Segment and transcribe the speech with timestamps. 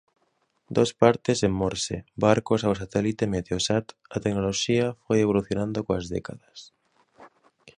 [0.77, 1.95] Dos partes en morse,
[2.25, 3.85] barcos ao satélite Meteosat,
[4.15, 6.57] a tecnoloxía foi evolucionando coas décadas.